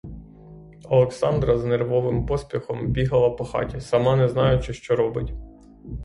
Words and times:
Олександра 0.83 1.57
з 1.57 1.65
нервовим 1.65 2.25
поспіхом 2.25 2.87
бігала 2.87 3.29
по 3.29 3.45
хаті, 3.45 3.79
сама 3.81 4.15
не 4.15 4.29
знаючи, 4.29 4.73
що 4.73 4.95
робить. 4.95 5.33